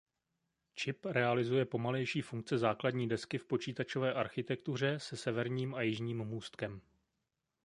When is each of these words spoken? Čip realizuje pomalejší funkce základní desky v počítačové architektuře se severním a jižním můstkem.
Čip 0.75 1.05
realizuje 1.05 1.65
pomalejší 1.65 2.21
funkce 2.21 2.57
základní 2.57 3.07
desky 3.09 3.37
v 3.37 3.45
počítačové 3.45 4.13
architektuře 4.13 4.99
se 4.99 5.17
severním 5.17 5.75
a 5.75 5.81
jižním 5.81 6.17
můstkem. 6.17 6.81